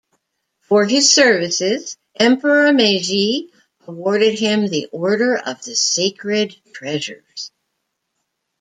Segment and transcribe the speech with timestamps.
[0.61, 3.51] For his services, Emperor Meiji
[3.85, 7.51] awarded him the Order of the Sacred Treasures.